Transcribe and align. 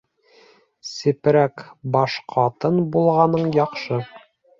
Сепрәк 0.91 1.63
баш 1.97 2.15
ҡатын 2.33 2.79
булғаның 2.97 3.47
яҡшы. 3.59 4.01